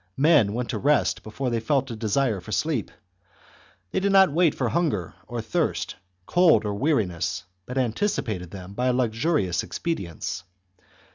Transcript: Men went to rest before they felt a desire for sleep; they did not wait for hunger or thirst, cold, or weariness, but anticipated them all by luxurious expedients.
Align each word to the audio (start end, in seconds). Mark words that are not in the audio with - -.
Men 0.17 0.53
went 0.53 0.71
to 0.71 0.79
rest 0.79 1.21
before 1.21 1.51
they 1.51 1.59
felt 1.59 1.91
a 1.91 1.95
desire 1.95 2.41
for 2.41 2.51
sleep; 2.51 2.89
they 3.91 3.99
did 3.99 4.11
not 4.11 4.31
wait 4.31 4.55
for 4.55 4.69
hunger 4.69 5.13
or 5.27 5.43
thirst, 5.43 5.95
cold, 6.25 6.65
or 6.65 6.73
weariness, 6.73 7.43
but 7.67 7.77
anticipated 7.77 8.49
them 8.49 8.71
all 8.71 8.73
by 8.73 8.89
luxurious 8.89 9.61
expedients. 9.61 10.43